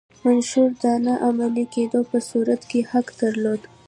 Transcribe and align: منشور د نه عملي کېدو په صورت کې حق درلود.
منشور 0.23 0.69
د 0.83 0.83
نه 1.05 1.13
عملي 1.27 1.65
کېدو 1.75 1.99
په 2.11 2.17
صورت 2.29 2.61
کې 2.69 2.79
حق 2.91 3.07
درلود. 3.21 3.61